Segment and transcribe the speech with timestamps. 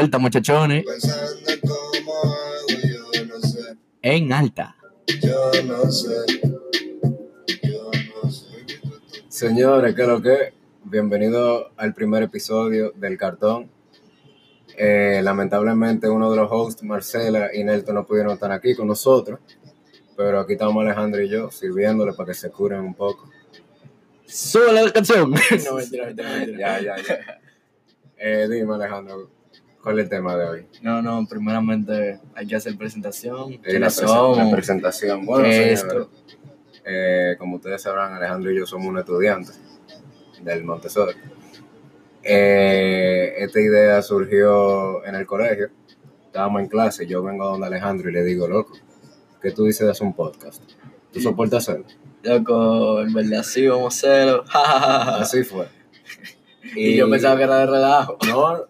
[0.00, 0.84] vuelta, muchachones.
[4.00, 4.74] En alta.
[5.20, 6.16] Yo no sé.
[7.62, 7.90] Yo
[8.22, 8.46] no sé.
[9.28, 10.54] Señores, ¿qué es lo que?
[10.84, 13.70] Bienvenido al primer episodio del cartón.
[14.78, 19.38] Eh, lamentablemente uno de los hosts, Marcela y Nelton, no pudieron estar aquí con nosotros,
[20.16, 23.28] pero aquí estamos Alejandro y yo sirviéndole para que se curen un poco.
[24.24, 25.30] Sube la canción.
[25.66, 26.80] No, mentira, mentira, mentira.
[26.80, 27.40] Ya, ya, ya.
[28.22, 29.30] Eh, dime Alejandro,
[29.82, 30.66] ¿cuál es el tema de hoy?
[30.82, 33.52] No, no, primeramente hay que hacer presentación.
[33.52, 34.38] Eh, la, ¿Quiénes presen- somos?
[34.38, 35.26] la presentación.
[35.26, 36.06] Bueno, ¿Qué es señores,
[36.84, 39.52] eh, como ustedes sabrán, Alejandro y yo somos un estudiante
[40.42, 41.14] del Montessori.
[42.22, 45.70] Eh, esta idea surgió en el colegio.
[46.26, 48.72] Estábamos en clase, yo vengo donde Alejandro y le digo, loco,
[49.42, 50.62] ¿qué tú dices de hacer un podcast?
[51.12, 51.86] ¿Tú soportas hacerlo?
[52.22, 54.44] Loco, en verdad sí, vamos a hacerlo.
[54.54, 55.66] Así fue.
[56.76, 58.18] y yo pensaba que era de relajo.
[58.28, 58.64] No,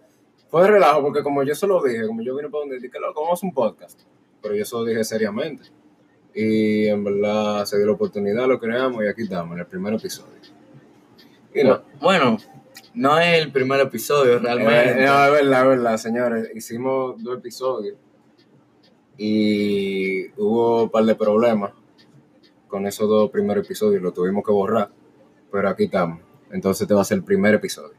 [0.51, 2.99] fue de relajo, porque como yo se lo dije, como yo vine para donde dije,
[2.99, 4.01] loco, vamos a un podcast.
[4.43, 5.65] Pero yo se lo dije seriamente.
[6.35, 9.95] Y en verdad se dio la oportunidad, lo creamos y aquí estamos, en el primer
[9.95, 10.35] episodio.
[11.55, 12.39] Y no, Bueno,
[12.95, 15.03] no es el primer episodio realmente.
[15.03, 16.51] Eh, no, es verdad, es verdad, señores.
[16.55, 17.97] Hicimos dos episodios
[19.17, 21.73] y hubo un par de problemas
[22.67, 24.03] con esos dos primeros episodios.
[24.03, 24.91] Lo tuvimos que borrar,
[25.51, 26.21] pero aquí estamos.
[26.51, 27.95] Entonces este va a ser el primer episodio.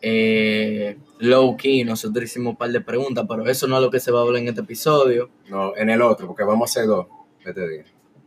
[0.00, 4.00] Eh, low key, nosotros hicimos un par de preguntas, pero eso no es lo que
[4.00, 5.30] se va a hablar en este episodio.
[5.48, 7.06] No, en el otro, porque vamos a hacer dos
[7.44, 7.84] este día.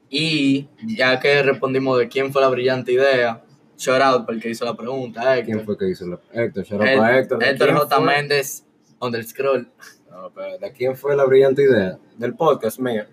[0.09, 3.43] Y ya que respondimos de quién fue la brillante idea,
[3.77, 5.45] shout out por el que hizo la pregunta, Héctor.
[5.45, 6.19] ¿Quién fue que hizo la...
[6.31, 7.39] Héctor, shout out para Héctor.
[7.39, 7.95] ¿De Héctor J.
[7.97, 8.05] fue?
[8.05, 8.65] Méndez,
[8.99, 9.67] on the scroll.
[10.09, 11.99] No, pero ¿de quién fue la brillante idea?
[12.17, 13.03] Del podcast mío.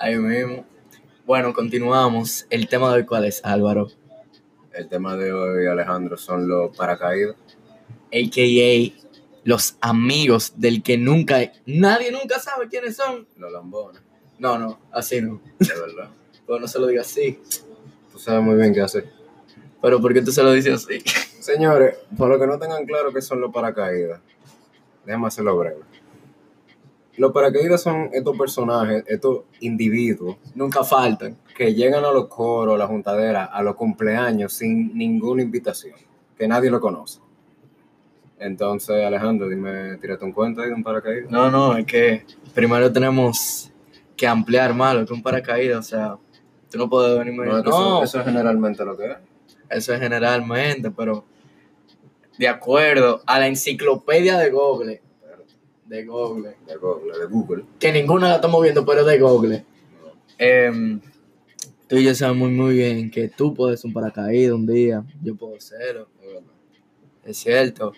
[0.00, 0.64] Ahí mismo.
[1.24, 2.46] Bueno, continuamos.
[2.50, 3.86] El tema de hoy, ¿cuál es, Álvaro?
[4.72, 7.36] El tema de hoy, Alejandro, son los paracaídas.
[8.12, 8.92] A.K.A.
[9.44, 11.38] los amigos del que nunca...
[11.66, 13.26] Nadie nunca sabe quiénes son.
[13.36, 14.02] Los lambones,
[14.38, 15.40] No, no, así no.
[15.58, 16.10] de verdad.
[16.46, 17.38] Pero no se lo diga así.
[18.12, 19.08] Tú sabes muy bien qué hacer.
[19.80, 20.98] Pero ¿por qué tú se lo dices así?
[21.40, 24.20] Señores, para los que no tengan claro qué son los paracaídas,
[25.06, 25.80] déjame hacerlo breve.
[27.16, 31.36] Los paracaídas son estos personajes, estos individuos Nunca faltan.
[31.56, 35.94] que llegan a los coros, a la juntadera, a los cumpleaños sin ninguna invitación,
[36.36, 37.20] que nadie lo conoce.
[38.40, 41.30] Entonces, Alejandro, dime, tírate un cuento de un paracaídas.
[41.30, 42.24] No, no, es que
[42.54, 43.70] primero tenemos
[44.16, 45.78] que ampliar más lo que un paracaídas.
[45.78, 46.16] O sea,
[46.70, 49.16] tú no puedes venirme No, no, eso, es generalmente lo que es.
[49.68, 51.26] eso es generalmente, pero
[52.38, 55.02] de acuerdo a la enciclopedia de Google,
[55.84, 57.64] de Google, De Google, de Google.
[57.78, 59.64] que ninguna la estamos viendo, pero de Google.
[60.38, 60.98] Em,
[61.86, 65.04] tú y yo sabemos muy, muy bien que tú puedes ser un paracaídas un día,
[65.22, 66.06] yo puedo verdad.
[67.26, 67.92] es cierto.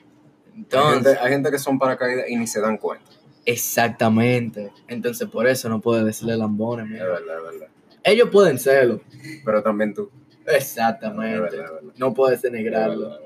[0.54, 3.04] Hay Entonces, gente, hay gente que son paracaídas y ni se dan cuenta.
[3.44, 4.70] exactamente.
[4.88, 7.68] Entonces, por eso no puedes decirle lambones, Es verdad, es verdad.
[8.04, 9.00] Ellos pueden serlo.
[9.44, 10.10] Pero también tú.
[10.46, 11.34] Exactamente.
[11.34, 11.92] Es verdad, es verdad.
[11.96, 13.18] No puedes Es denegrarlo.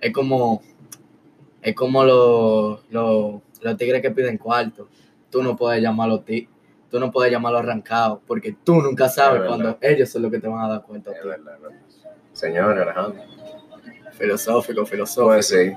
[0.00, 0.62] es como,
[1.62, 4.88] es como los los- los tigres que piden cuarto.
[5.30, 6.48] Tú no puedes llamarlo ti,
[6.90, 10.48] tú no puedes llamarlo arrancado, porque tú nunca sabes cuando ellos son los que te
[10.48, 11.10] van a dar cuenta.
[11.12, 11.78] Es verdad, es verdad.
[12.32, 13.22] Señor Alejandro.
[14.12, 15.26] Filosófico, filosófico.
[15.28, 15.72] Pues sí.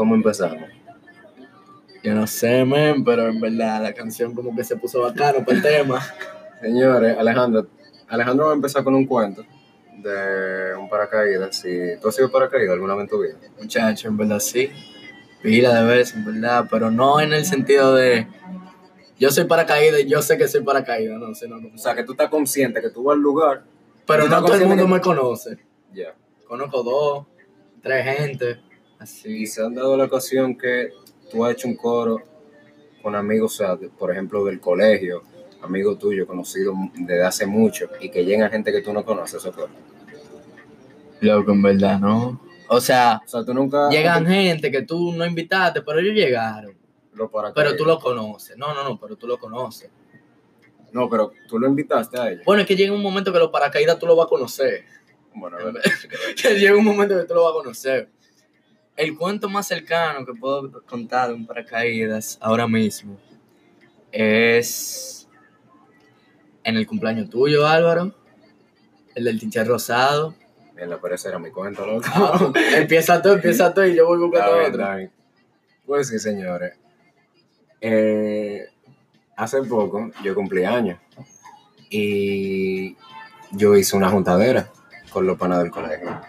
[0.00, 0.64] ¿Cómo empezamos?
[2.02, 5.58] Yo no sé, men, pero en verdad la canción como que se puso bacano para
[5.58, 6.00] el tema.
[6.62, 7.66] Señores, Alejandro,
[8.08, 9.44] Alejandro va a empezar con un cuento
[9.98, 11.54] de un paracaídas.
[11.54, 11.68] Si
[12.00, 13.34] tú has sido paracaídas alguna vez en tu vida.
[13.60, 14.70] Muchacho, en verdad sí.
[15.42, 18.26] Pila de veces, en verdad, pero no en el sentido de
[19.18, 22.04] yo soy paracaídas y yo sé que soy paracaídas, no, sino como- O sea, que
[22.04, 23.64] tú estás consciente que tú vas al lugar.
[24.06, 25.58] pero no todo el mundo que- me conoce.
[25.92, 26.14] Ya.
[26.48, 27.26] Conozco dos,
[27.82, 28.60] tres gente,
[29.00, 29.42] así.
[29.42, 30.92] Y se han dado la ocasión que
[31.30, 32.22] tú has hecho un coro
[33.02, 35.22] con amigos, o sea, de- por ejemplo, del colegio,
[35.62, 39.52] amigos tuyos conocidos desde hace mucho, y que llega gente que tú no conoces, eso
[39.52, 39.68] coro.
[41.20, 42.40] Loco, en verdad, ¿no?
[42.68, 43.88] O sea, O sea, tú nunca.
[43.90, 46.78] llegan gente que tú no invitaste, pero ellos llegaron.
[47.30, 47.52] Paracaídas.
[47.54, 48.56] Pero tú lo conoces.
[48.56, 49.90] No, no, no, pero tú lo conoces.
[50.92, 52.44] No, pero tú lo invitaste a ellos.
[52.46, 54.84] Bueno, es que llega un momento que los paracaídas tú lo vas a conocer.
[55.34, 55.82] Bueno, a ver.
[56.40, 58.08] que llega un momento que tú lo vas a conocer.
[59.00, 63.16] El cuento más cercano que puedo contar de un paracaídas ahora mismo
[64.12, 65.26] es
[66.64, 68.14] en el cumpleaños tuyo, Álvaro.
[69.14, 70.34] El del teacher rosado.
[70.76, 72.06] En la pereza era mi cuento, loco.
[72.12, 74.96] Ah, empieza tú, empieza tú y yo voy buscando bien, otro.
[74.96, 75.10] bien.
[75.86, 76.74] Pues sí, señores.
[77.80, 78.66] Eh,
[79.34, 80.98] hace poco yo cumplí años
[81.88, 82.98] y
[83.52, 84.70] yo hice una juntadera
[85.10, 86.20] con los panas del colegio.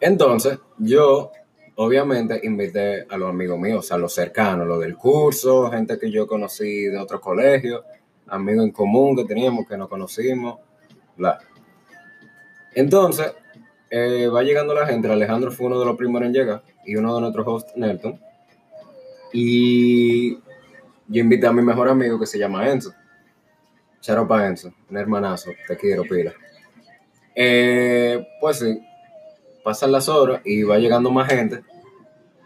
[0.00, 1.32] Entonces, yo
[1.76, 6.26] obviamente invité a los amigos míos, a los cercanos, los del curso, gente que yo
[6.26, 7.84] conocí de otros colegios,
[8.26, 10.58] amigos en común que teníamos, que nos conocimos,
[11.16, 11.38] bla.
[12.74, 13.32] Entonces,
[13.90, 17.14] eh, va llegando la gente, Alejandro fue uno de los primeros en llegar y uno
[17.14, 18.20] de nuestros hosts, Nelton.
[19.32, 22.92] Y yo invité a mi mejor amigo que se llama Enzo.
[24.00, 26.32] Charopa Enzo, un hermanazo, te quiero, pila.
[27.34, 28.80] Eh, pues sí,
[29.68, 31.60] pasan las horas y va llegando más gente.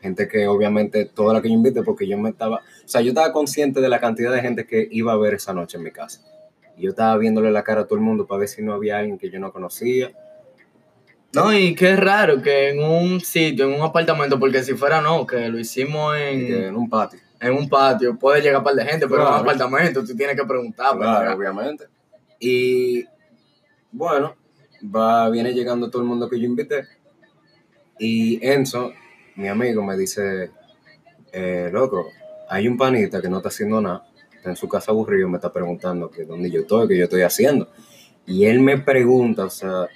[0.01, 3.11] Gente que obviamente toda la que yo invité, porque yo me estaba, o sea, yo
[3.11, 5.93] estaba consciente de la cantidad de gente que iba a ver esa noche en mi
[5.93, 6.21] casa.
[6.77, 8.99] Y yo estaba viéndole la cara a todo el mundo para ver si no había
[8.99, 10.11] alguien que yo no conocía.
[11.33, 15.25] No, y qué raro que en un sitio, en un apartamento, porque si fuera no,
[15.25, 17.21] que lo hicimos en, en un patio.
[17.39, 20.35] en un patio, puede llegar un par de gente, pero en un apartamento tú tienes
[20.35, 20.99] que preguntar.
[20.99, 21.85] para Claro, obviamente.
[22.41, 23.05] Y
[23.93, 24.35] bueno,
[24.83, 26.85] va, viene llegando todo el mundo que yo invité.
[27.99, 28.93] Y Enzo,
[29.37, 30.51] mi amigo, me dice,
[31.33, 32.11] eh, loco,
[32.49, 35.53] hay un panita que no está haciendo nada, está en su casa aburrido, me está
[35.53, 37.69] preguntando que dónde yo estoy, qué yo estoy haciendo.
[38.27, 39.89] Y él me pregunta, o sea,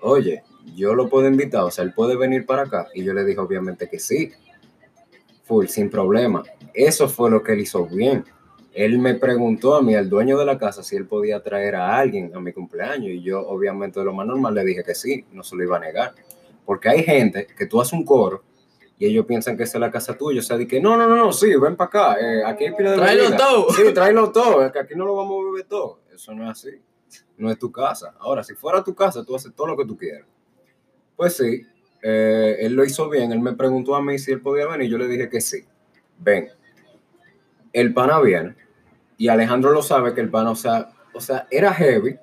[0.00, 0.42] oye,
[0.74, 2.88] yo lo puedo invitar, o sea, él puede venir para acá.
[2.94, 4.32] Y yo le dije, obviamente que sí,
[5.44, 6.42] full, sin problema.
[6.74, 8.24] Eso fue lo que él hizo bien.
[8.74, 11.96] Él me preguntó a mí, al dueño de la casa, si él podía traer a
[11.96, 13.08] alguien a mi cumpleaños.
[13.10, 15.78] Y yo, obviamente, de lo más normal, le dije que sí, no se lo iba
[15.78, 16.14] a negar.
[16.66, 18.42] Porque hay gente que tú haces un coro
[18.98, 20.40] y ellos piensan que esa es la casa tuya.
[20.40, 22.16] O sea, de que no, no, no, no, sí, ven para acá.
[22.20, 23.36] eh, aquí hay pila de Tráelo bebida.
[23.38, 23.70] todo.
[23.70, 24.64] Sí, tráelo todo.
[24.66, 26.00] Es que aquí no lo vamos a beber todo.
[26.12, 26.70] Eso no es así.
[27.38, 28.14] No es tu casa.
[28.18, 30.26] Ahora, si fuera tu casa, tú haces todo lo que tú quieras.
[31.14, 31.62] Pues sí,
[32.02, 33.30] eh, él lo hizo bien.
[33.32, 34.90] Él me preguntó a mí si él podía venir.
[34.90, 35.64] Yo le dije que sí.
[36.18, 36.48] Ven.
[37.72, 38.56] El pana viene.
[39.18, 42.18] Y Alejandro lo sabe que el pana, o sea, o sea, era heavy,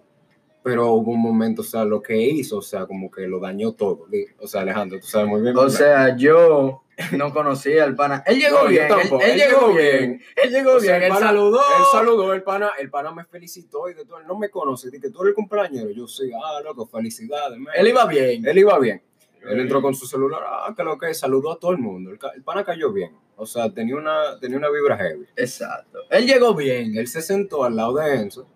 [0.64, 3.74] pero hubo un momento, o sea, lo que hizo, o sea, como que lo dañó
[3.74, 4.08] todo.
[4.40, 5.58] O sea, Alejandro, tú sabes muy bien.
[5.58, 8.24] O sea, yo no conocía al pana.
[8.26, 10.22] Él llegó No, bien, él, él Él llegó llegó bien.
[10.42, 11.60] Él llegó O sea, bien, él pana- saludó.
[11.60, 14.20] Él saludó, el pana, el pana me felicitó y de todo.
[14.20, 14.90] Él no me conoce.
[14.90, 15.90] Dije, tú eres el cumpleañero.
[15.92, 17.60] Yo sí, ah, loco, felicidades.
[17.60, 17.74] man.
[17.76, 18.46] Él iba bien.
[18.48, 19.02] Él iba bien.
[19.50, 22.12] Él entró con su celular, ah, que lo que, saludó a todo el mundo.
[22.12, 23.12] El, el pana cayó bien.
[23.36, 25.26] O sea, tenía una, tenía una vibra heavy.
[25.36, 26.00] Exacto.
[26.10, 26.96] Él llegó bien.
[26.98, 28.48] Él se sentó al lado de Enzo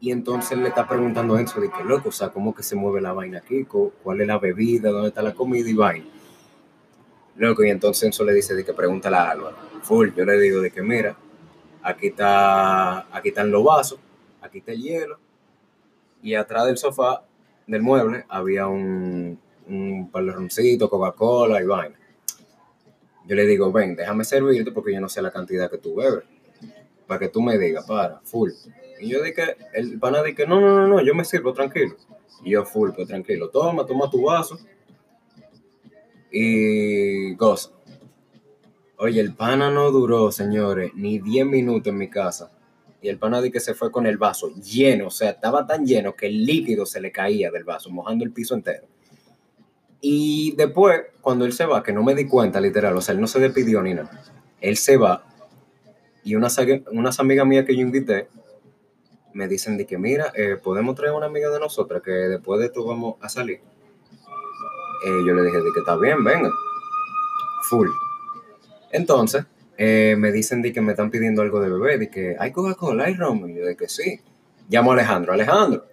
[0.00, 2.76] y entonces le está preguntando a Enzo de que loco, o sea, cómo que se
[2.76, 6.06] mueve la vaina aquí, cuál es la bebida, dónde está la comida y vaina.
[7.36, 9.56] Loco, y entonces Enzo le dice de que pregúntale a Álvaro.
[9.82, 11.16] Full, yo le digo de que mira,
[11.82, 13.98] aquí está, aquí están los vasos,
[14.40, 15.18] aquí está el hielo
[16.22, 17.22] y atrás del sofá
[17.66, 21.96] del mueble había un, un roncitos, Coca-Cola y vaina.
[23.26, 26.24] Yo le digo, ven, déjame servirte porque yo no sé la cantidad que tú bebes.
[27.06, 28.50] Para que tú me digas, para, full.
[29.00, 31.96] Y yo dije, el pana dije, no, no, no, no, yo me sirvo, tranquilo.
[32.44, 33.48] Y yo, full, pues tranquilo.
[33.50, 34.58] Toma, toma tu vaso.
[36.30, 37.70] Y goza.
[38.98, 42.50] Oye, el pana no duró, señores, ni 10 minutos en mi casa.
[43.00, 46.16] Y el pana que se fue con el vaso lleno, o sea, estaba tan lleno
[46.16, 48.86] que el líquido se le caía del vaso, mojando el piso entero.
[50.00, 53.20] Y después, cuando él se va, que no me di cuenta, literal, o sea, él
[53.20, 54.10] no se despidió ni nada.
[54.60, 55.24] Él se va
[56.28, 56.58] y unas,
[56.92, 58.28] unas amigas mías que yo invité
[59.34, 62.66] me dicen de que, mira, eh, podemos traer una amiga de nosotras que después de
[62.66, 63.60] esto vamos a salir.
[65.04, 66.50] Eh, yo le dije de que está bien, venga.
[67.68, 67.88] Full.
[68.90, 69.44] Entonces,
[69.76, 73.04] eh, me dicen de que me están pidiendo algo de beber, de que hay Coca-Cola,
[73.04, 73.48] hay ron.
[73.50, 74.20] Y yo de que sí.
[74.68, 75.32] Llamo a Alejandro.
[75.32, 75.84] Alejandro.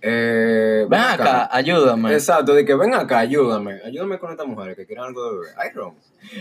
[0.00, 2.12] eh, Ven acá, ayúdame.
[2.14, 3.80] Exacto, de que ven acá, ayúdame.
[3.84, 5.54] Ayúdame con estas mujeres que quieren algo de beber.
[5.58, 5.94] Hay ron.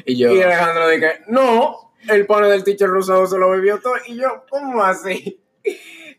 [0.06, 3.96] Y yo, Y Alejandro dije, no, el pana del teacher rosado se lo bebió todo.
[4.08, 5.42] Y yo, ¿cómo así?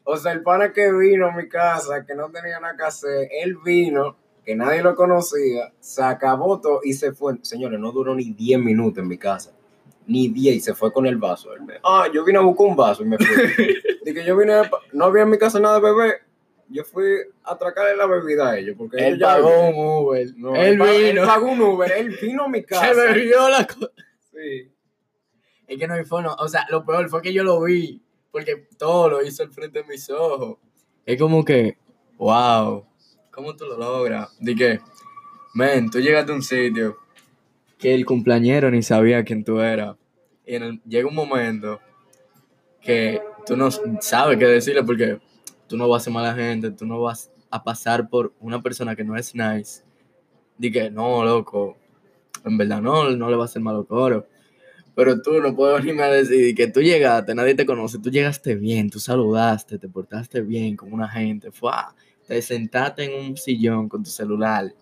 [0.04, 3.28] O sea, el pana que vino a mi casa, que no tenía nada que hacer,
[3.42, 7.34] él vino, que nadie lo conocía, se acabó todo y se fue.
[7.42, 9.52] Señores, no duró ni 10 minutos en mi casa.
[10.06, 11.52] Ni 10 y se fue con el vaso.
[11.54, 13.26] Él me- ah, yo vine a buscar un vaso y me fui.
[14.04, 16.22] Dije, yo vine, a- no había en mi casa nada de beber.
[16.68, 17.04] Yo fui
[17.44, 18.74] a atracarle la bebida a ellos.
[18.76, 19.74] Porque él pagó un
[20.06, 20.26] Uber.
[20.36, 21.20] No, él pa- vino.
[21.22, 21.92] Él pagó un Uber.
[21.92, 22.86] Él vino a mi casa.
[22.88, 23.90] se bebió la cosa.
[24.32, 24.72] Sí.
[25.68, 26.34] Es que no hay forma.
[26.40, 28.02] O sea, lo peor fue que yo lo vi.
[28.32, 30.56] Porque todo lo hizo al frente de mis ojos.
[31.06, 31.76] Es como que,
[32.16, 32.84] wow,
[33.30, 34.36] ¿cómo tú lo logras?
[34.40, 34.80] De que,
[35.54, 36.96] men, tú llegaste a un sitio
[37.78, 39.96] que el cumpleañero ni sabía quién tú eras.
[40.46, 40.58] Y
[40.88, 41.80] llega un momento
[42.80, 43.70] que tú no
[44.00, 45.20] sabes qué decirle porque
[45.66, 48.96] tú no vas a ser mala gente, tú no vas a pasar por una persona
[48.96, 49.82] que no es nice.
[50.56, 51.76] Di que, no, loco,
[52.44, 54.26] en verdad no, no le va a hacer malo coro.
[54.94, 58.54] Pero tú no puedes venirme a decir que tú llegaste, nadie te conoce, tú llegaste
[58.54, 61.70] bien, tú saludaste, te portaste bien con una gente, fue,
[62.26, 64.72] te sentaste en un sillón con tu celular.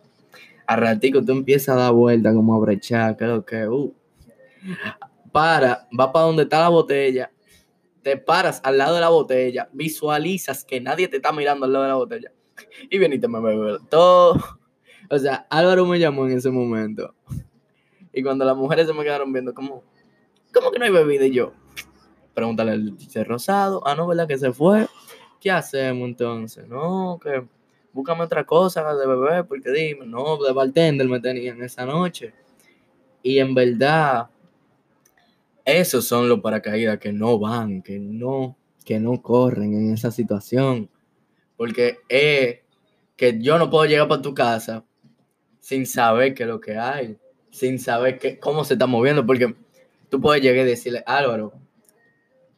[0.67, 3.95] A ratico tú empiezas a dar vuelta como a brechar, creo que, uh.
[5.33, 7.31] Para, va para donde está la botella,
[8.03, 11.85] te paras al lado de la botella, visualizas que nadie te está mirando al lado
[11.85, 12.33] de la botella
[12.91, 14.39] y veniste me bebe todo.
[15.11, 17.15] O sea, Álvaro me llamó en ese momento.
[18.13, 19.83] Y cuando las mujeres se me quedaron viendo, como,
[20.53, 21.27] ¿cómo que no hay bebida?
[21.27, 21.53] Y yo,
[22.35, 23.83] pregúntale al teacher rosado.
[23.87, 24.87] Ah, no, ¿verdad que se fue?
[25.41, 26.67] ¿Qué hacemos entonces?
[26.69, 27.45] No, que
[27.93, 32.33] búscame otra cosa de beber, porque dime, no, de bartender me tenían esa noche.
[33.23, 34.29] Y en verdad,
[35.65, 40.89] esos son los paracaídas que no van, que no, que no corren en esa situación.
[41.57, 42.61] Porque es
[43.17, 44.85] que yo no puedo llegar para tu casa
[45.61, 47.19] sin saber qué es lo que hay,
[47.51, 49.55] sin saber qué, cómo se está moviendo, porque
[50.11, 51.53] tú puedes llegar y decirle, Álvaro,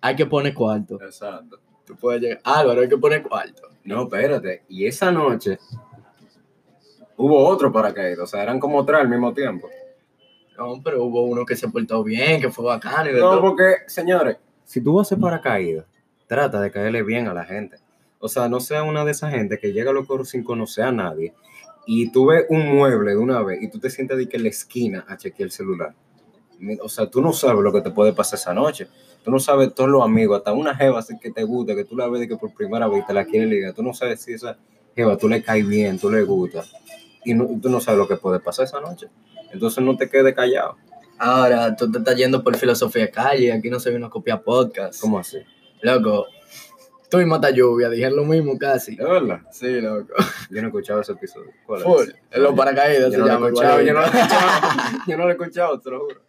[0.01, 1.01] hay que poner cuarto.
[1.03, 1.61] Exacto.
[1.87, 3.63] Tú puedes llegar, Álvaro, hay que poner cuarto.
[3.85, 4.63] No, espérate.
[4.69, 5.59] Y esa noche
[7.17, 8.21] hubo otro paracaídas.
[8.21, 9.69] O sea, eran como tres al mismo tiempo.
[10.57, 13.41] No, pero hubo uno que se portó bien, que fue bacano y de No, todo.
[13.41, 15.87] porque, señores, si tú vas a hacer paracaídas,
[16.27, 17.79] trata de caerle bien a la gente.
[18.19, 20.85] O sea, no sea una de esas gente que llega a los coros sin conocer
[20.85, 21.35] a nadie
[21.87, 24.45] y tú ves un mueble de una vez y tú te sientes de que en
[24.45, 25.95] la esquina a chequear el celular.
[26.83, 28.89] O sea, tú no sabes lo que te puede pasar esa noche.
[29.25, 32.09] Tú no sabes todos los amigos, hasta una jeva que te gusta, que tú la
[32.09, 33.73] ves de que por primera vez te la quieres ligar.
[33.73, 34.57] Tú no sabes si esa
[34.95, 36.63] jeva tú le caes bien, tú le gusta.
[37.25, 39.09] Y no- tú no sabes lo que puede pasar esa noche.
[39.53, 40.77] Entonces no te quedes callado.
[41.19, 45.01] Ahora, tú te estás yendo por filosofía calle, aquí no se vino a copiar podcast.
[45.01, 45.39] ¿Cómo así?
[45.83, 46.27] Loco,
[47.09, 48.97] tú y Mata Lluvia dijeron lo mismo casi.
[48.97, 49.41] ¿De verdad?
[49.53, 50.15] Sí, loco.
[50.51, 51.51] Yo no he escuchado ese episodio.
[51.67, 52.15] ¿Cuál es?
[52.33, 53.51] En los paracaídas Yo se no llama.
[53.51, 54.59] yo no lo he escuchado.
[55.07, 56.21] Yo no lo he escuchado, te lo juro.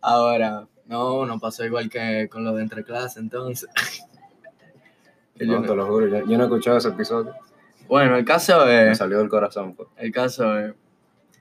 [0.00, 3.68] Ahora, no, no pasó igual que con lo de entre clase, entonces.
[5.36, 7.34] Que yo No, no- te lo juro, yo, yo no he escuchado ese episodio.
[7.88, 9.74] Bueno, el caso Me es, salió del corazón.
[9.74, 9.88] pues.
[9.96, 10.74] el caso es,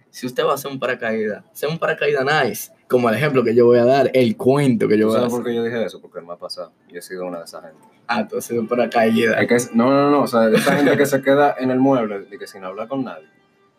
[0.09, 3.55] si usted va a hacer un paracaídas, sea un paracaídas nice, como el ejemplo que
[3.55, 5.43] yo voy a dar, el cuento que yo ¿Tú voy a sabes hacer.
[5.43, 6.01] por qué yo dije eso?
[6.01, 6.73] Porque me ha pasado.
[6.89, 7.77] Yo he sido una de esas gente.
[8.07, 9.41] Ah, tú has sido un paracaídas.
[9.41, 10.23] Es que no, no, no.
[10.23, 12.89] O sea, de esa gente que se queda en el mueble de que sin hablar
[12.89, 13.27] con nadie.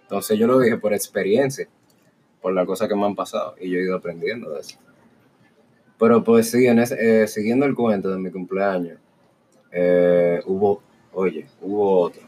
[0.02, 1.68] Entonces yo lo dije por experiencia,
[2.42, 3.54] por las cosas que me han pasado.
[3.60, 4.76] Y yo he ido aprendiendo de eso.
[5.98, 8.98] Pero pues sí, en ese- eh, siguiendo el cuento de mi cumpleaños,
[9.70, 10.82] eh, hubo,
[11.12, 12.22] oye, hubo otro.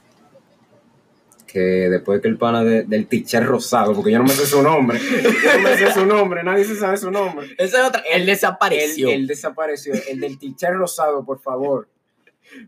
[1.47, 4.62] Que después que el pana de- del teacher rosado, porque yo no me sé su
[4.62, 4.99] nombre,
[5.44, 7.49] yo no me sé su nombre, nadie se sabe su nombre.
[7.59, 9.09] Ese es otro, él desapareció.
[9.09, 9.94] Él, él desapareció.
[10.09, 11.88] El del teacher rosado, por favor.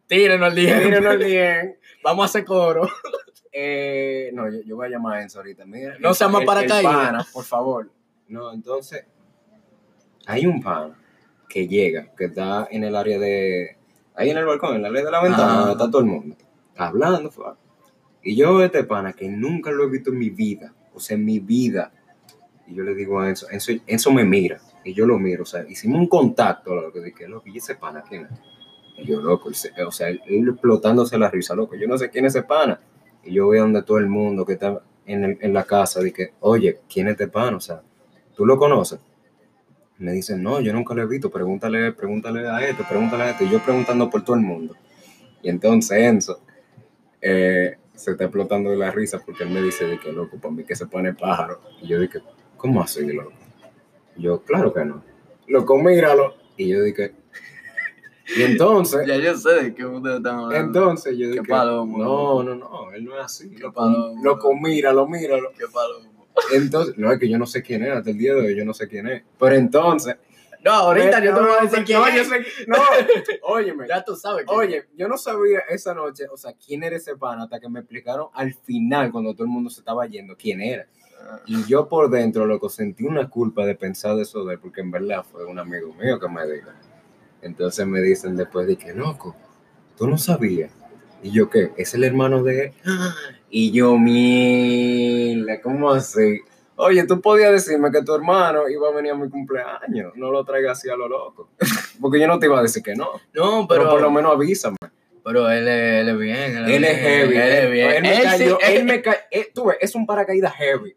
[0.07, 0.79] Tírenos el día.
[0.81, 1.77] Mírenos bien.
[2.03, 2.89] Vamos a hacer coro.
[3.59, 5.65] Eh, no, yo, yo voy a llamar a Enzo ahorita.
[5.65, 6.83] Mira, No el- seamos el- el paracaídas.
[6.95, 7.91] pana, por favor.
[8.29, 9.07] No, entonces,
[10.27, 10.95] hay un pana
[11.49, 13.77] que llega, que está en el área de.
[14.15, 15.73] Ahí en el balcón, en la área de la ventana, Ah.
[15.73, 16.37] está todo el mundo.
[16.77, 17.47] Hablando, fue.
[18.23, 20.75] Y yo este pana que nunca lo he visto en mi vida.
[20.93, 21.93] O sea, en mi vida.
[22.67, 24.61] Y yo le digo a Enzo, Enzo, Enzo me mira.
[24.85, 25.45] Y yo lo miro.
[25.45, 27.01] O sea, hicimos un contacto, loco.
[27.01, 28.31] Dije, loco, ¿y ese pana quién es?
[28.99, 31.75] Y yo, loco, se- o sea, él, él explotándose la risa, loco.
[31.77, 32.81] Yo no sé quién es ese pana.
[33.27, 36.33] Y yo a donde todo el mundo que está en, el- en la casa, dije,
[36.41, 37.57] oye, ¿quién es este pana?
[37.57, 37.83] O sea,
[38.35, 38.99] ¿tú lo conoces?
[39.99, 43.45] Me dicen, no, yo nunca lo he visto, pregúntale, pregúntale a este, pregúntale a este.
[43.45, 44.75] Y yo preguntando por todo el mundo.
[45.43, 46.41] Y entonces Enzo
[47.21, 50.53] eh, se está explotando de la risa porque él me dice, de que loco, para
[50.55, 51.61] mí que se pone pájaro.
[51.81, 52.21] Y yo dije,
[52.57, 53.33] ¿cómo así, loco?
[54.17, 55.03] Yo, claro que no.
[55.49, 56.35] Loco, míralo.
[56.57, 57.15] Y yo dije,
[58.37, 60.57] y entonces, Ya yo sé de qué ustedes están hablando.
[60.81, 61.99] entonces yo Qué dije, palomo.
[61.99, 63.51] no, no, no, él no es así.
[63.51, 64.23] Qué palomo.
[64.25, 65.51] loco, míralo, míralo.
[65.57, 66.27] Qué palomo.
[66.53, 68.65] Entonces, no, es que yo no sé quién es, hasta el día de hoy yo
[68.65, 69.23] no sé quién es.
[69.39, 70.17] Pero entonces...
[70.65, 72.17] No, ahorita yo te no, voy a decir quién no, es.
[72.17, 72.77] yo sé que- no,
[73.43, 73.87] óyeme.
[73.89, 77.17] Ya tú sabes quién Oye, yo no sabía esa noche, o sea, quién era ese
[77.17, 80.61] pana hasta que me explicaron al final, cuando todo el mundo se estaba yendo, quién
[80.61, 80.83] era.
[80.83, 80.89] es.
[81.47, 84.81] Y yo por dentro, loco, sentí una culpa de pensar de eso de él, porque
[84.81, 86.69] en verdad fue un amigo mío que me dijo.
[87.47, 89.35] Entonces me dicen después de que, loco,
[89.97, 90.71] tú no sabías.
[91.23, 91.73] Y yo, ¿qué?
[91.77, 92.73] ¿Es el hermano de él?
[93.51, 93.97] Y yo,
[94.57, 96.41] mierda, ¿cómo así?
[96.77, 100.13] Oye, tú podías decirme que tu hermano iba a venir a mi cumpleaños.
[100.17, 101.49] No lo traigas así a lo loco.
[102.01, 103.09] Porque yo no te iba a decir que no.
[103.33, 104.77] No, Pero, pero, por lo menos avísame.
[105.25, 106.57] pero él, es, él es bien.
[106.69, 107.37] Él es heavy.
[107.37, 107.91] Él es bien.
[107.95, 108.59] Él me Él sí- cayó.
[108.61, 110.95] él- Él me ca- eh, tú ves, es un paracaídas heavy.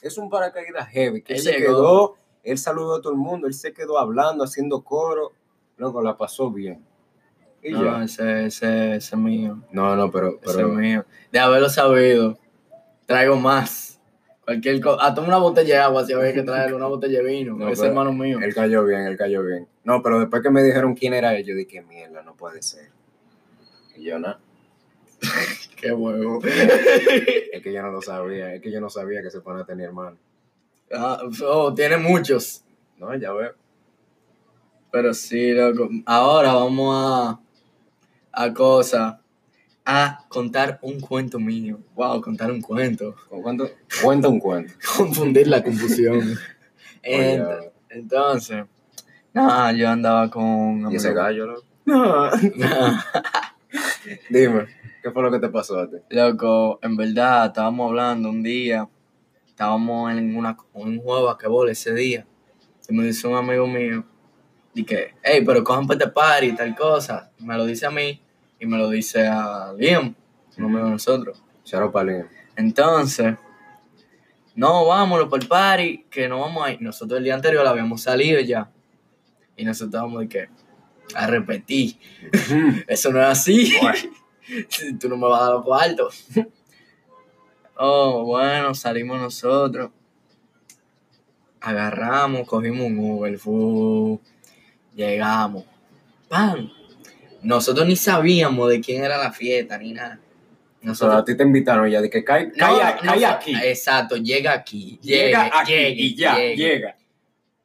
[0.00, 1.20] Es un paracaídas heavy.
[1.22, 1.66] Que él Él se llegó.
[1.66, 5.32] quedó, él saludó a todo el mundo, él se quedó hablando, haciendo coro.
[5.80, 6.84] Loco, la pasó bien.
[7.62, 8.04] Y No, ya.
[8.04, 9.62] ese, ese, ese es mío.
[9.72, 11.06] No, no, pero, Ese pero es mío.
[11.32, 12.38] De haberlo sabido,
[13.06, 13.98] traigo más.
[14.44, 15.02] Cualquier cosa.
[15.06, 17.56] Hasta una botella de agua, si había que traerle una botella de vino.
[17.56, 18.38] No, ese hermano mío.
[18.42, 19.66] Él cayó bien, él cayó bien.
[19.82, 22.90] No, pero después que me dijeron quién era él, yo dije, mierda, no puede ser.
[23.96, 24.36] Y yo, no,
[25.80, 26.40] Qué huevo.
[26.44, 29.64] es que yo no lo sabía, es que yo no sabía que se pone a
[29.64, 30.18] tener hermano.
[30.92, 32.64] Ah, oh, tiene muchos.
[32.98, 33.54] No, ya veo.
[34.90, 35.88] Pero sí, loco.
[36.06, 37.40] Ahora vamos a.
[38.32, 39.20] A cosa.
[39.84, 41.80] A contar un cuento mío.
[41.94, 43.14] Wow, contar un cuento.
[43.28, 43.70] ¿Con cuánto?
[44.02, 44.74] Cuenta un cuento.
[44.96, 46.20] Confundir la confusión.
[47.04, 48.64] Oye, Entonces.
[49.32, 50.90] No, yo andaba con.
[50.92, 51.64] ¿Y ese gallo, loco?
[51.84, 53.00] No, no.
[54.28, 54.66] Dime,
[55.02, 55.96] ¿qué fue lo que te pasó a ti?
[56.10, 58.88] Loco, en verdad, estábamos hablando un día,
[59.46, 62.26] estábamos en, una, un juego de basquetbol ese día,
[62.88, 64.04] y me dice un amigo mío,
[64.74, 67.90] y que, hey, pero cojan para este party y tal cosa, me lo dice a
[67.90, 68.20] mí,
[68.58, 70.14] y me lo dice a Liam,
[70.58, 71.42] un amigo de nosotros.
[71.64, 72.26] Charo Palín.
[72.56, 73.34] Entonces,
[74.54, 76.82] no, vámonos por el party, que no vamos a ir.
[76.82, 78.70] Nosotros el día anterior habíamos salido ya,
[79.56, 80.48] y nosotros estábamos de que,
[81.14, 81.96] a repetir,
[82.86, 83.72] eso no es así.
[85.00, 86.26] Tú no me vas a dar los cuartos.
[87.82, 89.90] Oh, bueno, salimos nosotros.
[91.62, 94.20] Agarramos, cogimos un Uber, fu,
[94.94, 95.64] llegamos.
[96.28, 96.70] ¡Pam!
[97.42, 100.20] Nosotros ni sabíamos de quién era la fiesta ni nada.
[100.82, 103.54] Nosotros, a ti te invitaron ya cae, No, cae, no, cae no, aquí.
[103.62, 104.98] Exacto, llega aquí.
[105.02, 106.56] Llega aquí llegue, y ya, llegue.
[106.56, 106.96] llega.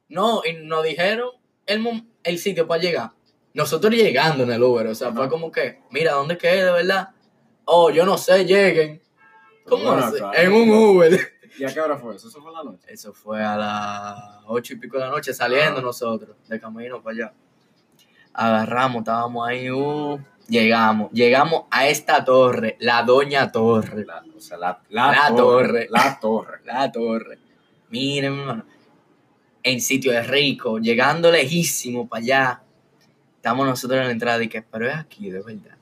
[0.08, 1.30] No, y nos dijeron
[1.66, 3.10] el, el sitio para llegar.
[3.54, 7.08] Nosotros llegando en el Uber, o sea, fue como que, mira, ¿dónde queda, de verdad?
[7.64, 9.00] Oh, yo no sé, lleguen.
[9.64, 10.18] ¿Cómo Bueno, así?
[10.18, 10.38] claro.
[10.38, 11.18] En un Uber.
[11.58, 12.28] ¿Y a qué hora fue eso?
[12.28, 12.84] ¿Eso fue en la noche?
[12.88, 15.82] Eso fue a las ocho y pico de la noche saliendo Ah.
[15.82, 17.32] nosotros, de camino para allá.
[18.32, 24.04] Agarramos, estábamos ahí, uh, llegamos, llegamos a esta torre, la Doña Torre.
[24.04, 25.88] La, o sea, la, la, La torre.
[25.90, 26.60] La torre.
[26.64, 27.38] La torre.
[27.90, 28.64] Miren, mi hermano.
[29.62, 32.62] En sitio de rico, llegando lejísimo para allá.
[33.36, 35.76] Estamos nosotros en la entrada y que, pero es aquí, de verdad.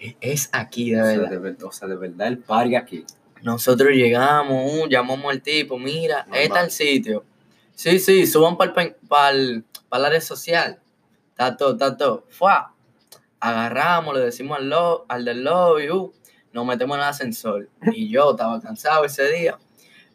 [0.00, 1.40] Es- Es aquí, de O sea, verdad.
[1.56, 3.04] de, o sea, de verdad el party aquí.
[3.44, 6.40] Nosotros llegamos, uh, llamamos al tipo, mira, Normal.
[6.40, 7.24] este es el sitio.
[7.74, 10.80] Sí, sí, suban para el, para el, área social.
[11.28, 12.24] Está todo, está todo.
[12.30, 12.74] Fua.
[13.38, 16.10] Agarramos, le decimos al, lo- al del lobby, uh,
[16.54, 17.68] nos metemos en el ascensor.
[17.92, 19.58] Y yo estaba cansado ese día.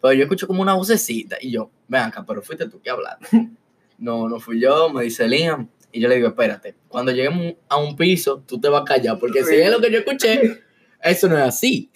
[0.02, 1.38] Pero yo escucho como una vocecita.
[1.40, 3.28] Y yo, ven acá, pero fuiste tú que hablaste.
[4.02, 5.68] No, no fui yo, me dice Liam.
[5.92, 9.20] Y yo le digo, espérate, cuando lleguemos a un piso, tú te vas a callar.
[9.20, 10.64] Porque si es lo que yo escuché,
[11.04, 11.92] eso no es así.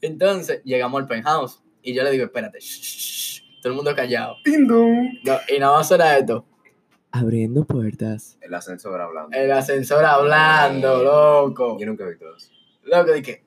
[0.00, 1.62] Entonces, llegamos al penthouse.
[1.82, 4.36] Y yo le digo, espérate, shh, shh, shh, todo el mundo callado.
[4.44, 6.44] No, y nada más era esto.
[7.12, 8.36] Abriendo puertas.
[8.40, 9.36] El ascensor hablando.
[9.36, 11.78] El ascensor hablando, loco.
[11.78, 12.50] Yo nunca he visto eso.
[12.82, 13.44] Loco, dije,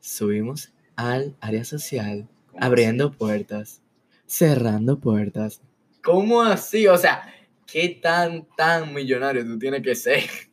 [0.00, 3.82] subimos al área social, ¿Cómo abriendo puertas,
[4.26, 5.60] cerrando puertas.
[6.02, 6.86] ¿Cómo así?
[6.86, 7.22] O sea,
[7.66, 10.24] ¿qué tan, tan millonario tú tienes que ser?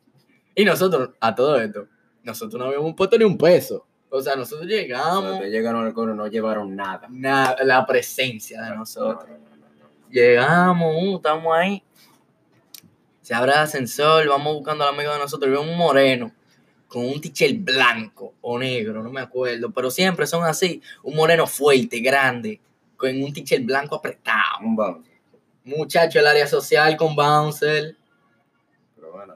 [0.56, 1.88] Y nosotros, a todo esto,
[2.21, 3.88] nosotros no habíamos puesto ni un peso.
[4.11, 7.07] O sea, nosotros llegamos, llegaron al coro, no llevaron nada.
[7.09, 9.29] na- la presencia de No, nosotros.
[9.29, 10.09] no, no, no, no.
[10.09, 11.83] Llegamos, uh, estamos ahí.
[13.21, 15.51] Se abre el ascensor, vamos buscando al amigo de nosotros.
[15.51, 16.31] veo un moreno
[16.87, 20.81] con un tichel blanco o negro, no me acuerdo, pero siempre son así.
[21.03, 22.59] Un moreno fuerte, grande,
[22.97, 24.61] con un tichel blanco apretado.
[24.61, 25.11] Un bounce.
[25.65, 27.95] Muchacho, el área social con bouncer
[28.95, 29.35] Pero bueno.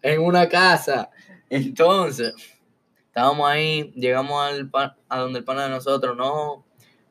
[0.00, 1.10] en una casa.
[1.50, 2.32] Entonces,
[3.18, 4.70] estábamos ahí, llegamos al
[5.08, 6.64] a donde el pana de nosotros, no,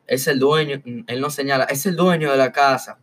[0.06, 2.98] es el dueño, él nos señala, es el dueño de la casa.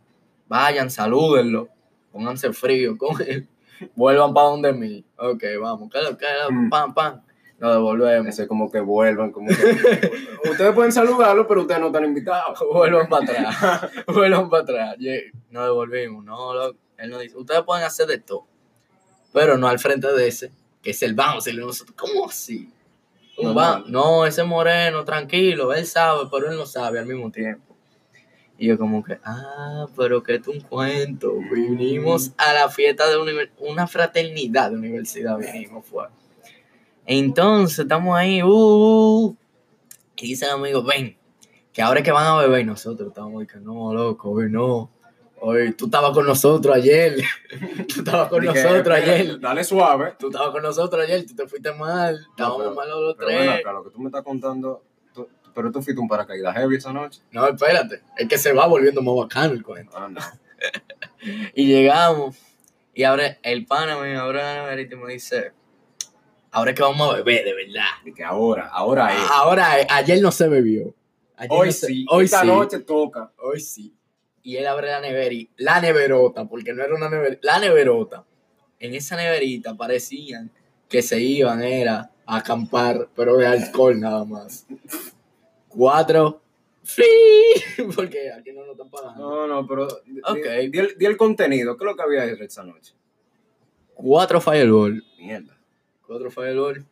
[0.47, 1.69] Vayan, salúdenlo,
[2.11, 3.47] pónganse frío con él,
[3.95, 5.05] vuelvan para donde mí.
[5.17, 6.69] Ok, vamos, lo que Mm.
[6.69, 7.21] pam, pam,
[7.59, 8.27] nos devolvemos.
[8.27, 9.53] Eso es como que vuelvan, como que...
[10.49, 12.57] ustedes pueden saludarlo, pero ustedes no están invitados.
[12.73, 14.95] Vuelvan para atrás, vuelvan para atrás.
[15.51, 16.79] Nos devolvimos, no, loco.
[16.97, 18.47] él nos dice, ustedes pueden hacer de todo,
[19.31, 21.11] pero no al frente de ese, que es el.
[21.13, 22.71] Y nosotros, ¿cómo así?
[23.87, 27.75] No, ese moreno, tranquilo, él sabe, pero él no sabe al mismo tiempo.
[28.57, 31.33] Y yo como que, ah, pero que es un cuento.
[31.51, 36.05] Vinimos a la fiesta de univer- una fraternidad de universidad, vinimos, fue.
[37.05, 39.37] Entonces, estamos ahí, uh, uh, uh,
[40.15, 41.17] y dice el amigo, ven,
[41.73, 44.89] que ahora es que van a beber, y nosotros estamos que no, loco, hoy no.
[45.47, 47.17] Hoy tú estabas con nosotros ayer.
[47.93, 49.39] tú estabas con Dije, nosotros espera, ayer.
[49.39, 50.13] Dale suave.
[50.17, 52.15] Tú estabas con nosotros ayer, tú te fuiste mal.
[52.31, 53.59] Estábamos pero- malos los Pero bueno, tres.
[53.61, 54.83] acá, lo que tú me estás contando...
[55.13, 57.21] tú- pero tú fuiste un paracaídas heavy esa noche.
[57.31, 58.01] No, espérate.
[58.17, 59.95] Es que se va volviendo más bacano el cuento.
[59.97, 60.19] Ah, no.
[61.53, 62.35] Y llegamos.
[62.93, 65.51] Y ahora el pana me neverita y me dice:
[66.51, 67.83] Ahora es que vamos a beber, de verdad.
[68.03, 69.29] De que ahora, ahora es.
[69.31, 70.93] Ahora, eh, ayer no se bebió.
[71.35, 72.47] Ayer Hoy no sé- sí, Hoy esta sí.
[72.47, 73.31] noche toca.
[73.37, 73.93] Hoy sí.
[74.45, 78.23] Y él abre la nevera y la neverota, porque no era una nevera, la neverota.
[78.79, 80.51] En esa neverita parecían
[80.87, 84.67] que se iban, era a acampar, pero de alcohol nada más.
[85.67, 86.41] Cuatro,
[86.83, 87.03] ¡fli!
[87.95, 89.19] porque aquí no nos están pagando.
[89.19, 90.45] No, no, pero Ok.
[90.61, 91.75] di, di el, di el contenido.
[91.75, 92.93] ¿Qué es lo que había esa noche?
[93.93, 95.57] Cuatro Fireball, Mierda.
[96.05, 96.85] cuatro Fireball,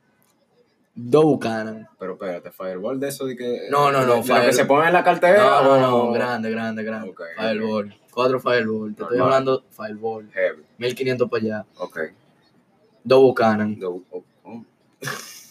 [0.95, 1.87] dos Buchanan.
[1.99, 3.67] Pero espérate, Fireball de eso de que.
[3.69, 5.37] No, no, no, de- Fire- que se pone en la cartera.
[5.43, 7.13] No, no, o- no, grande, grande, grande.
[7.37, 10.63] Fireball, cuatro Fireball, te estoy hablando Fireball, Heavy.
[10.77, 11.99] 1500 para allá, Ok.
[13.03, 13.79] dos Buchanan.
[13.79, 14.63] Do- oh, oh,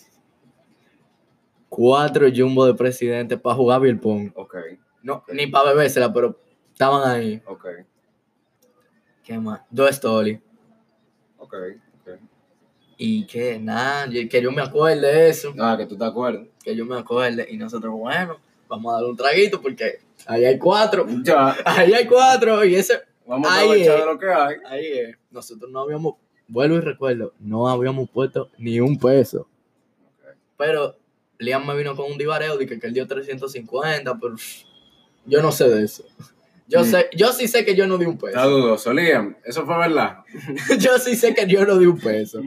[1.69, 4.31] cuatro jumbo de presidente para jugar pong.
[4.35, 4.57] ok,
[5.03, 6.39] No, ni para bebérsela, pero
[6.73, 7.43] estaban ahí.
[7.47, 7.67] ok,
[9.25, 9.61] ¿Qué más?
[9.71, 10.41] Dos Stoli.
[11.39, 11.55] ok.
[13.05, 15.53] Y que nada, que yo me acuerde de eso.
[15.59, 16.47] Ah, que tú te acuerdas.
[16.63, 17.49] Que yo me acuerde.
[17.51, 18.39] Y nosotros, bueno,
[18.69, 21.05] vamos a dar un traguito porque ahí hay cuatro.
[21.25, 22.65] Ya, Ahí hay cuatro.
[22.65, 24.57] Y ese, vamos a aprovechar de lo que hay.
[24.69, 25.17] ahí es.
[25.33, 26.15] Nosotros no habíamos,
[26.47, 29.49] vuelvo y recuerdo, no habíamos puesto ni un peso.
[30.57, 30.95] Pero
[31.39, 34.37] Liam me vino con un divareo de que, que él dio 350, pero
[35.27, 36.05] yo no sé de eso.
[36.69, 38.29] Yo, sé, yo sí sé que yo no di un peso.
[38.29, 39.37] Está dudoso, Liam.
[39.45, 40.19] Eso fue verdad.
[40.79, 42.41] yo sí sé que yo no di un peso.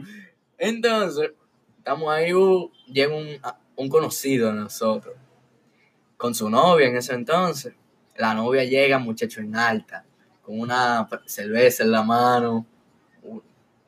[0.58, 1.32] Entonces,
[1.78, 3.28] estamos ahí, uh, llega un,
[3.76, 5.14] un conocido de nosotros,
[6.16, 7.74] con su novia en ese entonces.
[8.16, 10.04] La novia llega, muchacho, en alta,
[10.42, 12.64] con una cerveza en la mano,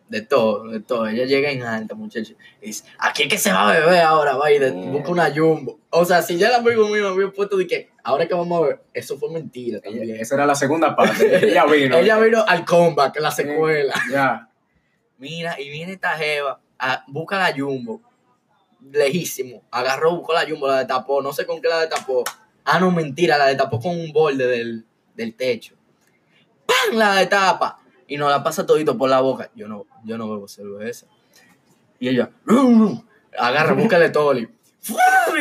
[0.09, 1.07] de todo, de todo.
[1.07, 4.37] Ella llega en alta, muchacho, y dice, aquí es que se va a beber ahora,
[4.37, 4.93] va y de- Mm.
[4.93, 5.79] busca una jumbo.
[5.91, 8.59] O sea, si ya el amigo mío me había puesto de que, ahora que vamos
[8.63, 10.17] a ver, eso fue mentira Ella- también.
[10.21, 11.13] esa era la segunda parte.
[11.53, 11.97] Ella vino.
[11.99, 13.95] Ella vino al comeback, la secuela.
[14.11, 14.48] Ya.
[15.19, 18.01] Mira, y viene esta jeva, a- busca la Jumbo,
[18.93, 22.25] lejísimo, agarró, buscó la Jumbo, la destapó, no sé con qué la destapó.
[22.65, 25.75] Ah, no, mentira, la destapó con un borde del, del techo.
[26.67, 26.97] ¡Pam!
[26.99, 27.79] La destapa.
[28.07, 29.51] Y nos la pasa todito por la boca.
[29.55, 31.07] Yo no, yo no bebo cerveza.
[31.99, 33.03] Y ella, "Rum".
[33.37, 34.49] agarra, búscale Toli.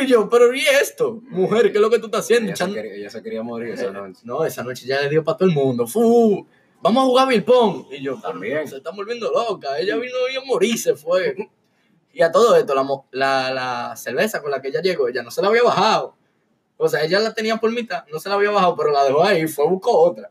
[0.02, 1.20] Y yo, pero ¿y esto?
[1.30, 2.48] Mujer, ¿qué es lo que tú estás haciendo?
[2.52, 4.20] Ella se, quería, ella se quería morir esa noche.
[4.24, 5.86] no, esa noche ya le dio para todo el mundo.
[5.86, 6.46] ¡Fu!
[6.80, 7.86] Vamos a jugar Bill Pong.
[7.90, 8.66] Y yo, También.
[8.68, 9.78] Se está volviendo loca.
[9.78, 11.36] Ella vino y a morirse, fue.
[12.12, 15.30] Y a todo esto, la, la, la cerveza con la que ella llegó, ella no
[15.30, 16.16] se la había bajado.
[16.76, 19.24] O sea, ella la tenía por mitad, no se la había bajado, pero la dejó
[19.24, 20.30] ahí, fue buscó otra.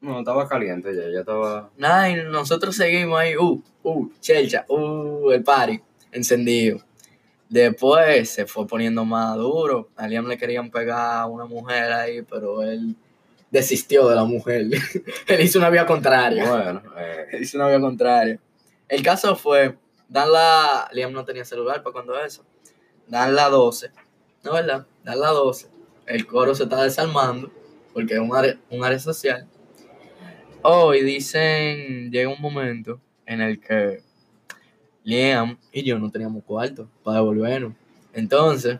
[0.00, 1.04] No, estaba caliente ya.
[1.04, 1.70] Ella estaba.
[1.76, 5.80] Nada, y nosotros seguimos ahí, uh, uh, chelcha, uh, el party,
[6.12, 6.80] encendido.
[7.48, 9.88] Después se fue poniendo más duro.
[9.96, 12.94] A Liam le querían pegar a una mujer ahí, pero él
[13.50, 14.66] desistió de la mujer.
[15.26, 16.48] él hizo una vía contraria.
[16.48, 18.40] Bueno, eh, hizo una vía contraria.
[18.88, 19.76] El caso fue,
[20.08, 20.88] dan la...
[20.92, 22.44] Liam no tenía celular para cuando eso.
[23.06, 23.90] Dan la 12.
[24.44, 24.86] ¿No verdad?
[25.04, 25.68] Dan la 12.
[26.06, 27.50] El coro se está desarmando
[27.92, 29.48] porque es un área, un área social.
[30.62, 34.02] Hoy dicen, llega un momento en el que
[35.02, 37.72] Liam y yo no teníamos cuarto para devolvernos.
[38.12, 38.78] Entonces,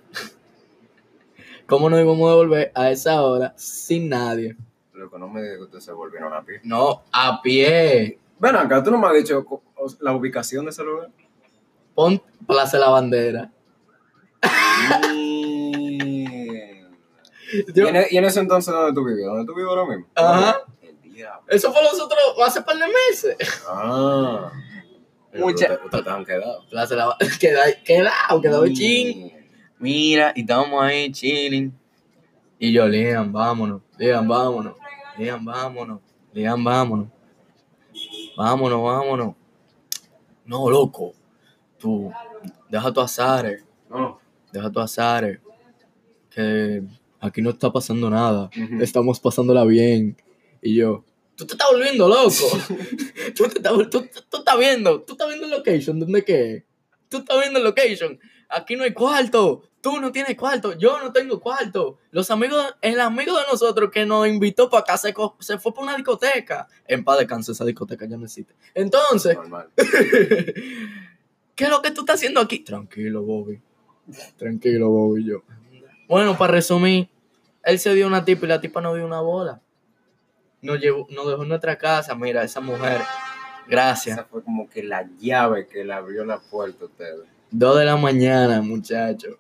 [1.67, 4.57] ¿cómo nos íbamos a devolver a esa hora sin nadie?
[4.93, 6.61] lo que no me diga que ustedes se volvieron a pie.
[6.65, 8.19] No, a pie.
[8.39, 9.45] Ven acá, tú no me has dicho
[10.01, 11.11] la ubicación de ese lugar.
[11.95, 13.51] Pon Plaza la Bandera.
[15.13, 16.25] ¿Y,
[17.81, 19.29] en, e- y en ese entonces dónde tú vivías?
[19.29, 20.07] ¿Dónde tú vives ahora mismo?
[20.15, 20.57] Ajá.
[20.83, 21.43] El diablo.
[21.49, 23.37] Eso fue nosotros hace par de meses.
[23.69, 24.51] Ah.
[25.31, 26.65] Pero Mucha- Ustedes han quedado.
[26.71, 27.35] Plaza la Bandera.
[27.41, 29.33] Queda- Quedado, quedado ching.
[29.79, 31.73] Mira, y estábamos ahí chilling.
[32.59, 33.83] Y yo, Liam, vámonos.
[33.99, 34.75] Liam, vámonos.
[35.19, 36.01] Liam, vámonos.
[36.33, 37.09] Liam, vámonos.
[38.37, 39.35] Vámonos, vámonos.
[40.45, 41.13] No, loco.
[41.79, 42.11] Tú,
[42.69, 43.65] deja tu azares.
[43.91, 44.19] No.
[44.53, 45.41] Deja tu azares.
[46.31, 46.83] Que
[47.21, 48.51] aquí no está pasando nada.
[48.81, 50.17] Estamos pasándola bien.
[50.63, 51.05] Y yo,
[51.37, 52.31] tú te estás volviendo loco.
[53.37, 56.65] tú, te estás, tú, tú- tú estás viendo, tú estás viendo el location, ¿dónde qué?
[57.09, 58.19] Tú estás viendo el location.
[58.49, 59.63] Aquí no hay cuarto.
[59.81, 60.73] Tú no tienes cuarto.
[60.77, 61.99] Yo no tengo cuarto.
[62.11, 65.85] Los amigos, el amigo de nosotros que nos invitó para acá se, se fue por
[65.85, 66.69] una discoteca.
[66.87, 68.55] En paz descanse, esa discoteca ya no existe.
[68.75, 69.39] Entonces.
[71.55, 72.61] ¿Qué es lo que tú estás haciendo aquí?
[72.61, 73.61] Tranquilo, Bobby.
[74.37, 75.25] Tranquilo, Bobby.
[75.25, 75.43] Yo.
[76.09, 77.09] Bueno, para resumir,
[77.63, 79.61] él se dio una tipa y la tipa no dio una bola.
[80.63, 82.15] Nos, llevó, nos dejó en nuestra casa.
[82.15, 83.01] Mira, esa mujer.
[83.69, 84.19] Gracias.
[84.19, 87.36] Esa fue como que la llave que le abrió la puerta a ustedes.
[87.51, 89.39] Dos de la mañana, muchacho.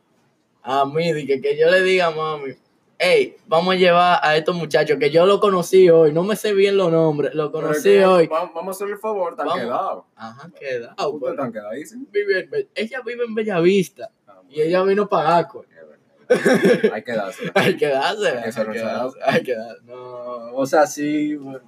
[0.62, 2.54] A mí, dije que yo le diga a mami,
[2.98, 6.12] hey, vamos a llevar a estos muchachos que yo lo conocí hoy.
[6.12, 8.26] No me sé bien los nombres, lo conocí que hoy.
[8.26, 9.62] va- Vamos a hacerle el favor, están Vamos.
[9.62, 10.04] quedados.
[10.16, 10.94] Ajá, queda.
[11.08, 12.10] Ustedes están quedadísimos.
[12.10, 15.36] Vive en Be- ella vive en Bellavista Ah, y ella vino para
[16.28, 16.90] verdad.
[16.92, 17.52] Hay que dársela.
[17.54, 19.82] Hay que darse, Hay que darse, hay que darse.
[19.84, 21.36] No, o sea, sí.
[21.36, 21.60] bueno.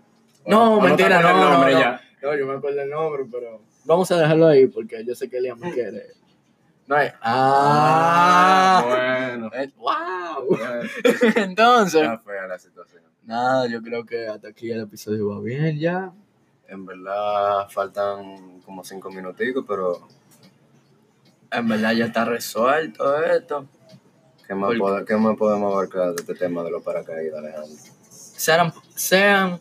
[0.46, 1.98] No, mentira, no, no, nombre no.
[2.22, 3.60] No, yo me acuerdo el nombre, pero.
[3.84, 6.06] Vamos a dejarlo ahí porque yo sé que Elian me quiere.
[6.88, 7.08] No hay.
[7.20, 8.84] Ah, ¡Ah!
[8.86, 9.50] bueno.
[9.76, 10.46] ¡Wow!
[10.48, 10.88] Bueno,
[11.36, 12.02] Entonces.
[12.02, 13.02] La situación.
[13.24, 16.12] Nada, yo creo que hasta aquí el episodio va bien ya.
[16.66, 20.08] En verdad faltan como cinco minuticos, pero
[21.50, 23.66] En verdad ya está resuelto esto.
[24.46, 24.72] ¿qué más,
[25.06, 27.76] qué más podemos abarcar de este tema de los paracaídas, Alejandro?
[28.10, 28.72] Sean.
[28.94, 29.60] sean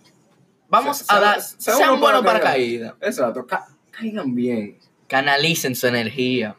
[0.69, 1.41] vamos Se- a dar.
[1.41, 2.93] sean Sean, buenos paracaídas.
[2.93, 2.95] paracaídas.
[3.01, 4.79] Exacto, ca- caigan bien.
[5.09, 6.55] Canalicen su energía.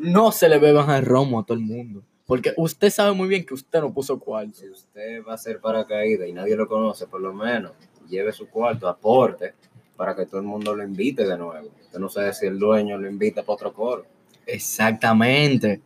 [0.00, 2.02] No se le beban el romo a todo el mundo.
[2.26, 4.54] Porque usted sabe muy bien que usted no puso cuarto.
[4.54, 7.72] Si usted va a hacer paracaídas y nadie lo conoce, por lo menos
[8.08, 9.54] lleve su cuarto, aporte,
[9.96, 11.68] para que todo el mundo lo invite de nuevo.
[11.82, 14.06] Usted no sabe si el dueño lo invita para otro coro.
[14.46, 15.82] Exactamente.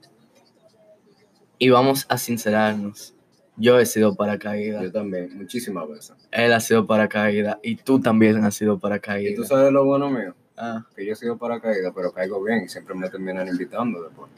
[1.59, 3.15] Y vamos a sincerarnos.
[3.57, 4.83] Yo he sido paracaídas.
[4.83, 6.13] Yo también, muchísimas veces.
[6.31, 7.59] Él ha sido paracaídas.
[7.63, 9.49] Y tú también has sido Y tú paracaídas.
[9.49, 12.95] sabes lo bueno mío, Ah, que yo he sido paracaídas, pero caigo bien y siempre
[12.95, 14.31] me terminan invitando después.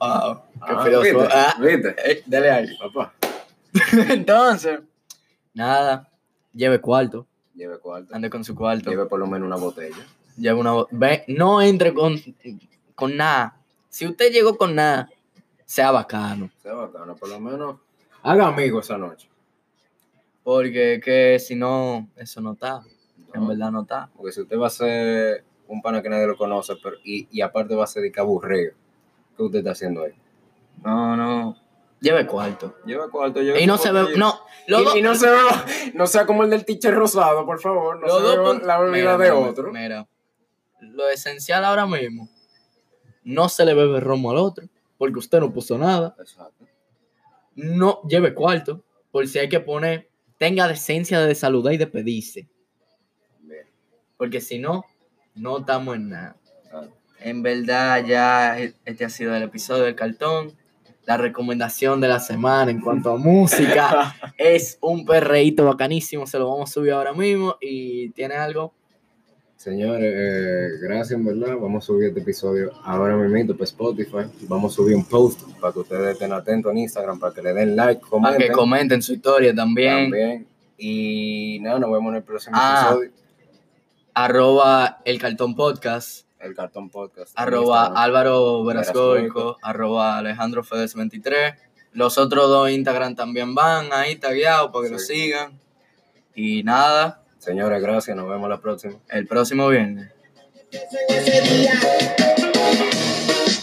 [0.00, 0.42] wow.
[0.66, 1.18] Qué Ah, filósofo.
[1.20, 1.34] ¿viste?
[1.34, 1.94] Ah, ¿Viste?
[2.12, 2.76] eh, dale ahí.
[2.80, 3.14] Papá,
[4.08, 4.80] Entonces,
[5.54, 6.08] nada.
[6.52, 7.26] Lleve cuarto.
[7.54, 8.12] lleve cuarto.
[8.14, 8.90] Ande con su cuarto.
[8.90, 10.04] Lleve por lo menos una botella.
[10.36, 10.72] Lleve una.
[10.72, 12.16] bo- Ve, no entre con,
[12.96, 13.56] con nada.
[13.88, 15.08] Si usted llegó con nada,
[15.64, 16.50] sea bacano.
[16.62, 17.76] Sea bacano, por lo menos
[18.22, 19.28] haga amigos esa noche.
[20.42, 22.82] Porque que si no, eso no está.
[23.34, 24.08] En verdad no está.
[24.16, 27.40] Porque si usted va a ser un pana que nadie lo conoce pero, y, y
[27.42, 28.72] aparte va a ser de que aburrido,
[29.36, 30.12] ¿qué usted está haciendo ahí?
[30.84, 31.56] No, no.
[32.00, 32.76] Lleve cuarto.
[32.86, 34.16] Lleve cuarto, lleve Y no se ve.
[34.16, 34.40] No.
[34.66, 37.60] Los Y, dos- y no se vea, no sea como el del teacher rosado, por
[37.60, 38.00] favor.
[38.00, 39.72] No se dos puntos- la Mira, bebida de mira, otro.
[39.72, 40.08] Mira.
[40.80, 42.28] Lo esencial ahora mismo.
[43.22, 44.66] No se le bebe romo al otro.
[44.96, 46.16] Porque usted no puso nada.
[46.18, 46.66] Exacto.
[47.54, 48.82] No lleve cuarto.
[49.12, 50.08] Por si hay que poner.
[50.38, 52.48] Tenga decencia de saludar y de pedirse.
[53.40, 53.66] Bien.
[54.16, 54.84] Porque si no,
[55.34, 56.36] no estamos en nada.
[57.22, 60.52] En verdad, ya este ha sido el episodio del cartón.
[61.06, 66.26] La recomendación de la semana en cuanto a música es un perreíto bacanísimo.
[66.26, 67.56] Se lo vamos a subir ahora mismo.
[67.60, 68.72] Y tiene algo.
[69.56, 71.56] Señores, eh, gracias en verdad.
[71.60, 74.30] Vamos a subir este episodio ahora mismo para Spotify.
[74.48, 77.52] Vamos a subir un post para que ustedes estén atentos en Instagram, para que le
[77.52, 78.40] den like, Para comenten.
[78.48, 80.04] que comenten su historia también.
[80.10, 80.46] También.
[80.78, 82.86] Y nada, nos vemos en el próximo Ah.
[82.92, 83.10] episodio.
[84.24, 86.26] Arroba el cartón podcast.
[86.38, 87.32] El Cartón Podcast.
[87.36, 87.86] Arroba.
[88.02, 89.56] Álvaro Verascoico.
[89.62, 91.54] Arroba Alejandro Fedes 23.
[91.92, 95.14] Los otros dos Instagram también van ahí tagueados para que lo Sí.
[95.14, 95.58] sigan.
[96.34, 98.14] Y nada, Señores, gracias.
[98.14, 98.96] Nos vemos la próxima.
[99.08, 100.10] el próximo viernes.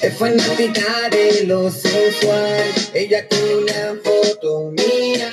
[0.02, 2.64] Es fanática de lo sensual.
[2.96, 5.32] Ella con una foto mía